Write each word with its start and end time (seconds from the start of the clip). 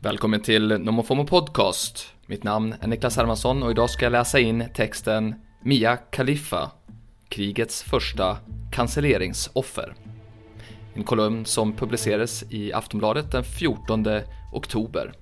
Välkommen 0.00 0.40
till 0.40 0.68
Nomofomo 0.68 1.26
Podcast. 1.26 2.06
Mitt 2.26 2.44
namn 2.44 2.74
är 2.80 2.86
Niklas 2.86 3.16
Hermansson 3.16 3.62
och 3.62 3.70
idag 3.70 3.90
ska 3.90 4.04
jag 4.04 4.12
läsa 4.12 4.38
in 4.38 4.64
texten 4.74 5.34
Mia 5.62 5.96
Khalifa, 5.96 6.70
krigets 7.28 7.82
första 7.82 8.38
cancelleringsoffer. 8.72 9.94
En 10.94 11.04
kolumn 11.04 11.44
som 11.44 11.72
publicerades 11.72 12.44
i 12.50 12.72
Aftonbladet 12.72 13.32
den 13.32 13.44
14 13.44 14.06
oktober. 14.52 15.12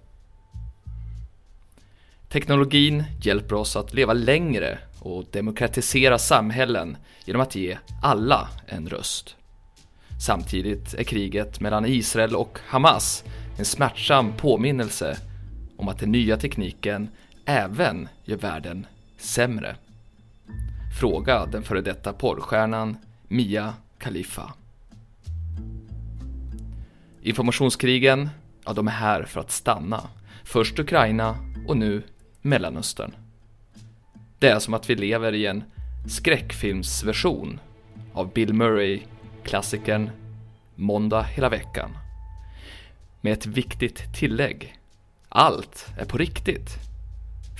Teknologin 2.28 3.04
hjälper 3.22 3.56
oss 3.56 3.76
att 3.76 3.94
leva 3.94 4.12
längre 4.12 4.78
och 5.00 5.24
demokratisera 5.32 6.18
samhällen 6.18 6.96
genom 7.24 7.42
att 7.42 7.54
ge 7.54 7.78
alla 8.02 8.48
en 8.66 8.88
röst. 8.88 9.36
Samtidigt 10.26 10.94
är 10.94 11.04
kriget 11.04 11.60
mellan 11.60 11.86
Israel 11.86 12.36
och 12.36 12.58
Hamas 12.66 13.24
en 13.58 13.64
smärtsam 13.64 14.32
påminnelse 14.32 15.18
om 15.76 15.88
att 15.88 15.98
den 15.98 16.12
nya 16.12 16.36
tekniken 16.36 17.08
även 17.44 18.08
gör 18.24 18.36
världen 18.36 18.86
sämre. 19.18 19.76
Fråga 21.00 21.46
den 21.46 21.62
före 21.62 21.80
detta 21.80 22.12
porrstjärnan 22.12 22.96
Mia 23.28 23.74
Khalifa. 23.98 24.52
Informationskrigen, 27.22 28.28
ja 28.64 28.72
de 28.72 28.88
är 28.88 28.92
här 28.92 29.22
för 29.22 29.40
att 29.40 29.50
stanna. 29.50 30.00
Först 30.44 30.78
Ukraina 30.78 31.36
och 31.66 31.76
nu 31.76 32.02
Mellanöstern. 32.42 33.14
Det 34.38 34.48
är 34.48 34.58
som 34.58 34.74
att 34.74 34.90
vi 34.90 34.94
lever 34.94 35.32
i 35.32 35.46
en 35.46 35.64
skräckfilmsversion 36.08 37.60
av 38.12 38.32
Bill 38.32 38.54
Murray-klassikern 38.54 40.10
Måndag 40.74 41.22
hela 41.22 41.48
veckan. 41.48 41.90
Med 43.24 43.32
ett 43.32 43.46
viktigt 43.46 44.14
tillägg. 44.14 44.76
Allt 45.28 45.86
är 45.98 46.04
på 46.04 46.18
riktigt. 46.18 46.70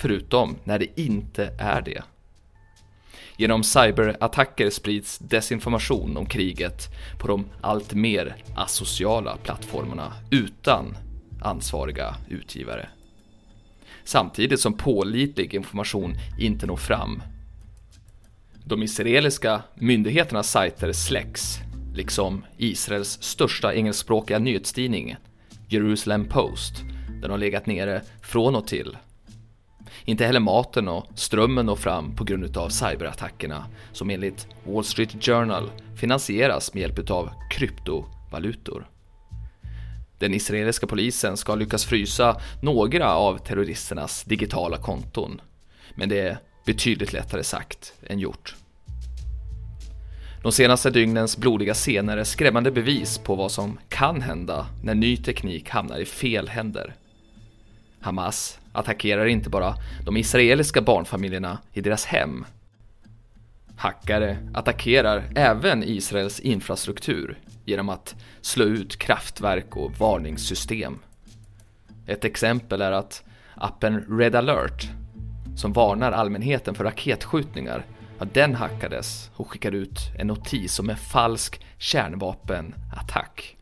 Förutom 0.01 0.57
när 0.65 0.79
det 0.79 1.01
inte 1.01 1.55
är 1.59 1.83
det. 1.83 2.03
Genom 3.37 3.65
cyberattacker 3.65 4.71
sprids 4.71 5.19
desinformation 5.19 6.17
om 6.17 6.27
kriget 6.27 6.89
på 7.19 7.29
de 7.29 7.47
allt 7.61 7.95
mer 7.95 8.37
asociala 8.57 9.37
plattformarna 9.37 10.13
utan 10.31 10.97
ansvariga 11.43 12.17
utgivare. 12.29 12.89
Samtidigt 14.05 14.61
som 14.61 14.77
pålitlig 14.77 15.55
information 15.55 16.15
inte 16.39 16.67
når 16.67 16.77
fram. 16.77 17.23
De 18.65 18.83
israeliska 18.83 19.63
myndigheternas 19.75 20.51
sajter 20.51 20.93
släcks, 20.93 21.59
liksom 21.95 22.45
Israels 22.57 23.23
största 23.23 23.75
engelskspråkiga 23.75 24.39
nyhetstidning, 24.39 25.17
Jerusalem 25.75 26.29
Post, 26.29 26.75
där 27.21 27.29
de 27.29 27.41
legat 27.41 27.67
nere 27.67 28.03
från 28.23 28.55
och 28.55 28.67
till. 28.67 28.97
Inte 30.05 30.27
heller 30.27 30.41
maten 30.41 30.89
och 30.89 31.07
strömmen 31.15 31.67
når 31.67 31.77
fram 31.77 32.17
på 32.17 32.25
grund 32.25 32.57
av 32.57 32.69
cyberattackerna 32.69 33.67
som 33.93 34.11
enligt 34.11 34.47
Wall 34.65 34.85
Street 34.85 35.25
Journal 35.25 35.71
finansieras 35.97 36.75
med 36.75 36.81
hjälp 36.81 37.11
av 37.11 37.31
kryptovalutor. 37.51 38.89
Den 40.19 40.35
israeliska 40.35 40.87
polisen 40.87 41.37
ska 41.37 41.55
lyckas 41.55 41.85
frysa 41.85 42.41
några 42.63 43.15
av 43.15 43.39
terroristernas 43.39 44.25
digitala 44.25 44.77
konton. 44.77 45.41
Men 45.95 46.09
det 46.09 46.21
är 46.21 46.39
betydligt 46.67 47.13
lättare 47.13 47.45
sagt 47.45 47.95
än 48.07 48.19
gjort. 48.19 48.55
De 50.45 50.53
senaste 50.53 50.91
dygnens 50.91 51.37
blodiga 51.37 51.75
scener 51.75 52.17
är 52.17 52.25
skrämmande 52.25 52.71
bevis 52.71 53.19
på 53.19 53.35
vad 53.35 53.53
som 53.53 53.79
kan 53.89 54.23
hända 54.23 54.67
när 54.83 54.95
ny 54.95 55.17
teknik 55.17 55.71
hamnar 55.71 55.99
i 55.99 56.05
fel 56.05 56.49
händer. 56.49 56.95
Hamas 58.01 58.59
attackerar 58.73 59.27
inte 59.27 59.51
bara 59.51 59.75
de 60.07 60.17
israeliska 60.17 60.83
barnfamiljerna 60.83 61.59
i 61.73 61.81
deras 61.81 62.05
hem. 62.05 62.45
Hackare 63.77 64.39
attackerar 64.55 65.25
även 65.35 65.83
Israels 65.83 66.41
infrastruktur 66.41 67.39
genom 67.65 67.89
att 67.89 68.15
slå 68.41 68.65
ut 68.65 68.97
kraftverk 68.97 69.77
och 69.77 69.93
varningssystem. 69.99 70.99
Ett 72.07 72.25
exempel 72.25 72.81
är 72.83 72.93
att 72.93 73.25
appen 73.55 74.19
Red 74.19 74.35
alert, 74.35 74.89
som 75.57 75.73
varnar 75.73 76.13
allmänheten 76.13 76.75
för 76.75 76.85
raketskjutningar, 76.85 77.85
ja, 78.19 78.27
den 78.33 78.55
hackades 78.55 79.31
och 79.37 79.51
skickade 79.51 79.77
ut 79.77 79.99
en 80.19 80.27
notis 80.27 80.79
om 80.79 80.91
en 80.91 80.97
falsk 80.97 81.61
kärnvapenattack. 81.79 83.57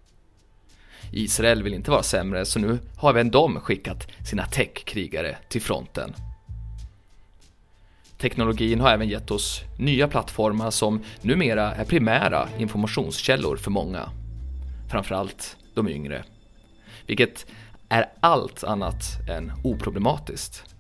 Israel 1.12 1.62
vill 1.62 1.74
inte 1.74 1.90
vara 1.90 2.02
sämre 2.02 2.44
så 2.44 2.58
nu 2.58 2.78
har 2.96 3.10
även 3.10 3.30
de 3.30 3.60
skickat 3.60 4.08
sina 4.26 4.46
techkrigare 4.46 5.36
till 5.48 5.62
fronten. 5.62 6.14
Teknologin 8.18 8.80
har 8.80 8.90
även 8.90 9.08
gett 9.08 9.30
oss 9.30 9.62
nya 9.78 10.08
plattformar 10.08 10.70
som 10.70 11.04
numera 11.20 11.74
är 11.74 11.84
primära 11.84 12.48
informationskällor 12.58 13.56
för 13.56 13.70
många. 13.70 14.10
Framförallt 14.90 15.56
de 15.74 15.88
yngre. 15.88 16.24
Vilket 17.06 17.46
är 17.88 18.12
allt 18.20 18.64
annat 18.64 19.28
än 19.28 19.52
oproblematiskt. 19.64 20.71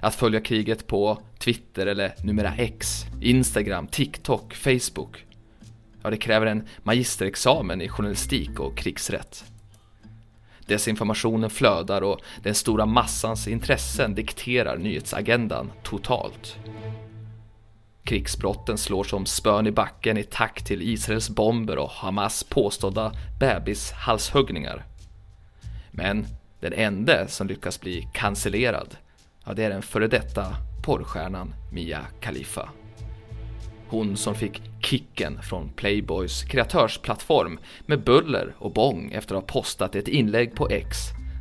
Att 0.00 0.14
följa 0.14 0.40
kriget 0.40 0.86
på 0.86 1.22
Twitter 1.38 1.86
eller 1.86 2.14
numera 2.22 2.54
X, 2.56 3.04
Instagram, 3.20 3.86
TikTok, 3.86 4.54
Facebook. 4.54 5.24
Ja, 6.02 6.10
det 6.10 6.16
kräver 6.16 6.46
en 6.46 6.66
magisterexamen 6.82 7.82
i 7.82 7.88
journalistik 7.88 8.60
och 8.60 8.76
krigsrätt. 8.76 9.44
Desinformationen 10.66 11.50
flödar 11.50 12.02
och 12.02 12.20
den 12.42 12.54
stora 12.54 12.86
massans 12.86 13.48
intressen 13.48 14.14
dikterar 14.14 14.76
nyhetsagendan 14.76 15.72
totalt. 15.82 16.56
Krigsbrotten 18.04 18.78
slår 18.78 19.04
som 19.04 19.26
spön 19.26 19.66
i 19.66 19.70
backen 19.72 20.16
i 20.16 20.22
takt 20.22 20.66
till 20.66 20.82
Israels 20.82 21.30
bomber 21.30 21.78
och 21.78 21.90
Hamas 21.90 22.44
påstådda 22.44 23.12
bebishalshuggningar. 23.40 24.84
Men 25.90 26.26
den 26.60 26.72
enda 26.72 27.28
som 27.28 27.46
lyckas 27.46 27.80
bli 27.80 28.08
cancellerad, 28.14 28.96
ja 29.46 29.54
det 29.54 29.64
är 29.64 29.70
den 29.70 29.82
före 29.82 30.08
detta 30.08 30.56
porrstjärnan 30.82 31.54
Mia 31.72 32.06
Khalifa. 32.20 32.68
Hon 33.88 34.16
som 34.16 34.34
fick 34.34 34.62
kicken 34.80 35.42
från 35.42 35.68
Playboys 35.68 36.42
kreatörsplattform 36.42 37.58
med 37.86 38.04
buller 38.04 38.54
och 38.58 38.72
bång 38.72 39.10
efter 39.12 39.34
att 39.34 39.42
ha 39.42 39.60
postat 39.60 39.94
ett 39.94 40.08
inlägg 40.08 40.54
på 40.54 40.68
X 40.68 40.96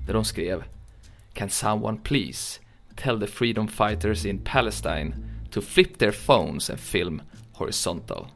där 0.07 0.13
hon 0.13 0.25
skrev 0.25 0.63
“Can 1.33 1.49
someone 1.49 1.97
please 2.03 2.59
tell 2.95 3.19
the 3.19 3.27
freedom 3.27 3.67
fighters 3.67 4.25
in 4.25 4.41
Palestine 4.43 5.15
to 5.51 5.61
flip 5.61 5.97
their 5.97 6.11
phones 6.11 6.69
and 6.69 6.79
film 6.79 7.21
horizontal?” 7.53 8.27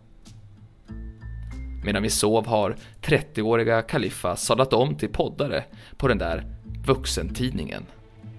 Medan 1.83 2.03
vi 2.03 2.09
sov 2.09 2.47
har 2.47 2.75
30-åriga 3.01 3.81
Khalifa 3.81 4.35
sadlat 4.35 4.73
om 4.73 4.95
till 4.95 5.09
poddare 5.09 5.63
på 5.97 6.07
den 6.07 6.17
där 6.17 6.45
vuxentidningen 6.85 7.85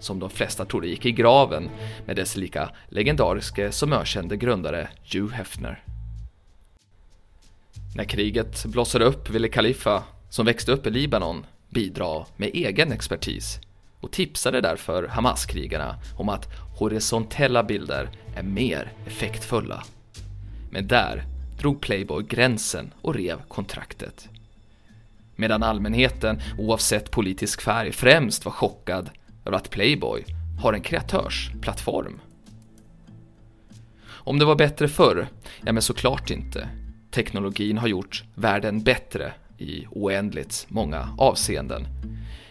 som 0.01 0.19
de 0.19 0.31
flesta 0.31 0.65
trodde 0.65 0.89
gick 0.89 1.07
i 1.07 1.13
graven 1.13 1.71
med 2.07 2.17
dess 2.17 2.37
lika 2.37 2.71
legendariske 2.89 3.73
som 3.73 3.93
ökände 3.93 4.37
grundare 4.37 4.89
Hugh 5.13 5.33
Hefner. 5.33 5.85
När 7.97 8.05
kriget 8.05 8.65
blossade 8.65 9.05
upp 9.05 9.31
ville 9.31 9.49
Khalifa, 9.49 10.03
som 10.29 10.47
växte 10.47 10.73
upp 10.73 10.87
i 10.87 10.91
Libanon, 10.91 11.47
bidra 11.69 12.27
med 12.37 12.51
egen 12.55 12.93
expertis 12.93 13.61
och 14.01 14.13
tipsade 14.13 14.61
därför 14.61 15.07
Hamas-krigarna 15.07 15.97
om 16.17 16.29
att 16.29 16.49
horisontella 16.79 17.63
bilder 17.63 18.11
är 18.37 18.43
mer 18.43 18.93
effektfulla. 19.07 19.85
Men 20.71 20.87
där 20.87 21.25
drog 21.59 21.81
Playboy 21.81 22.25
gränsen 22.25 22.93
och 23.03 23.15
rev 23.15 23.43
kontraktet. 23.49 24.29
Medan 25.37 25.63
allmänheten, 25.63 26.41
oavsett 26.59 27.11
politisk 27.11 27.61
färg, 27.63 27.93
främst 27.93 28.45
var 28.45 28.53
chockad 28.53 29.11
över 29.45 29.57
att 29.57 29.71
Playboy 29.71 30.25
har 30.63 30.73
en 30.73 30.81
kreatörsplattform. 30.81 32.21
Om 34.07 34.39
det 34.39 34.45
var 34.45 34.57
bättre 34.57 34.89
förr? 34.89 35.29
Ja, 35.65 35.73
men 35.73 35.83
såklart 35.83 36.31
inte. 36.31 36.69
Teknologin 37.11 37.79
har 37.79 37.89
gjort 37.89 38.25
världen 38.35 38.83
bättre 38.83 39.33
i 39.59 39.87
oändligt 39.91 40.67
många 40.69 41.09
avseenden. 41.19 41.87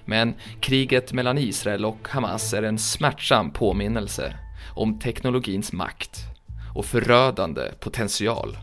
Men 0.06 0.34
kriget 0.62 1.14
mellan 1.14 1.38
Israel 1.38 1.86
och 1.86 2.08
Hamas 2.08 2.54
är 2.54 2.64
en 2.64 2.78
smärtsam 2.78 3.52
påminnelse 3.52 4.36
om 4.76 5.00
teknologins 5.00 5.74
makt 5.74 6.20
och 6.76 6.86
förödande 6.86 7.62
potential. 7.80 8.58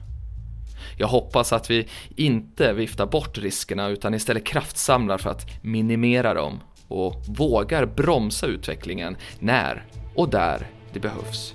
Jag 0.99 1.08
hoppas 1.08 1.52
att 1.52 1.70
vi 1.70 1.88
inte 2.17 2.73
viftar 2.73 3.06
bort 3.06 3.38
riskerna 3.38 3.88
utan 3.88 4.14
istället 4.14 4.46
kraftsamlar 4.46 5.19
för 5.19 5.31
att 5.31 5.64
minimera 5.64 6.34
dem 6.34 6.61
och 6.88 7.25
vågar 7.29 7.87
bromsa 7.87 8.47
utvecklingen 8.47 9.17
när 9.38 9.85
och 10.15 10.31
där 10.31 10.67
det 10.93 11.00
behövs. 11.00 11.55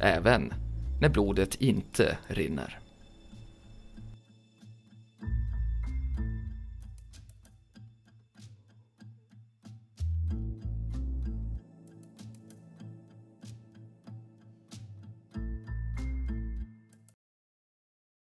Även 0.00 0.54
när 1.00 1.08
blodet 1.08 1.54
inte 1.54 2.18
rinner. 2.26 2.78